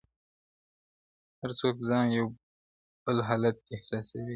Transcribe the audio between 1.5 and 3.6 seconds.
څوک ځان په بل حالت